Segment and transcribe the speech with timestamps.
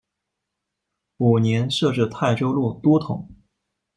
[1.17, 3.29] 五年设置泰州路都统。